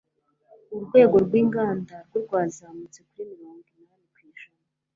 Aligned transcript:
urwego 0.75 1.15
rw'inganda 1.25 1.95
rwo 2.05 2.17
rwazamutse 2.25 2.99
kuri 3.09 3.23
mirongo 3.33 3.67
inani 3.79 4.07
kwijana 4.13 4.59